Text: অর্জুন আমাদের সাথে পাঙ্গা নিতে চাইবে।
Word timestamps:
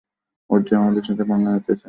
অর্জুন 0.49 0.77
আমাদের 0.77 1.03
সাথে 1.03 1.23
পাঙ্গা 1.23 1.51
নিতে 1.51 1.71
চাইবে। 1.71 1.79